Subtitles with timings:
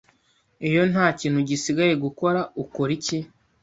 [0.67, 3.17] Iyo nta kintu gisigaye gukora, ukora iki?